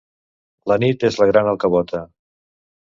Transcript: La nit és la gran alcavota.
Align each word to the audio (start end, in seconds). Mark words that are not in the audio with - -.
La 0.71 0.79
nit 0.85 1.07
és 1.11 1.21
la 1.21 1.29
gran 1.33 1.53
alcavota. 1.53 2.05